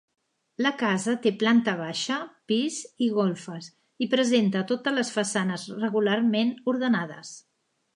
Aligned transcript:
La 0.65 0.69
casa 0.77 1.13
té 1.25 1.31
planta 1.43 1.75
baixa, 1.81 2.17
pis 2.53 2.81
i 3.09 3.11
golfes 3.19 3.71
i 4.07 4.11
presenta 4.17 4.67
totes 4.75 5.01
les 5.01 5.17
façanes 5.21 5.71
regularment 5.87 6.57
ordenades. 6.77 7.37